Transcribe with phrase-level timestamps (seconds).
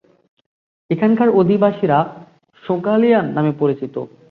[0.89, 1.99] এখানকার অধিবাসীরা
[2.63, 3.95] "সোকালিয়ান" নামে পরিচিত।